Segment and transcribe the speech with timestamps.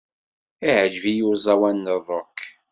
[0.67, 2.37] Iεǧeb-iyi uẓawan n rock.